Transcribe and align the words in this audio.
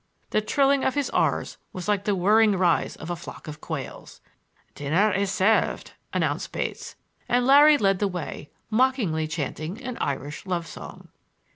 The 0.31 0.41
trilling 0.41 0.83
of 0.83 0.95
his 0.95 1.11
r's 1.11 1.59
was 1.73 1.87
like 1.87 2.05
the 2.05 2.15
whirring 2.15 2.55
rise 2.57 2.95
of 2.95 3.11
a 3.11 3.15
flock 3.15 3.47
of 3.47 3.61
quails. 3.61 4.19
"Dinner 4.73 5.11
is 5.11 5.31
served," 5.31 5.93
announced 6.11 6.51
Bates, 6.51 6.95
and 7.29 7.45
Larry 7.45 7.77
led 7.77 7.99
the 7.99 8.07
way, 8.07 8.49
mockingly 8.71 9.27
chanting 9.27 9.79
an 9.83 9.99
Irish 10.01 10.47
love 10.47 10.65
song. 10.65 11.09